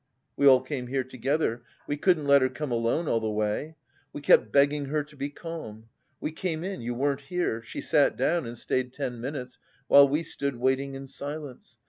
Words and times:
We 0.35 0.47
all 0.47 0.61
came 0.61 0.87
here 0.87 1.03
together, 1.03 1.61
we 1.85 1.95
couldn't 1.95 2.25
let 2.25 2.41
her 2.41 2.49
come 2.49 2.71
alone 2.71 3.07
all 3.07 3.19
the 3.19 3.29
way. 3.29 3.75
We 4.11 4.21
kept 4.21 4.51
begging 4.51 4.85
her 4.85 5.03
to 5.03 5.15
be 5.15 5.29
calm. 5.29 5.89
We 6.19 6.31
came 6.31 6.63
in, 6.63 6.81
you 6.81 6.95
weren't 6.95 7.21
here; 7.21 7.61
she 7.61 7.81
sat 7.81 8.17
down, 8.17 8.47
and 8.47 8.57
stayed 8.57 8.93
ten 8.93 9.21
minutes, 9.21 9.59
while 9.87 10.07
we 10.09 10.23
stood 10.23 10.55
waiting 10.55 10.95
in 10.95 11.05
silence. 11.05 11.77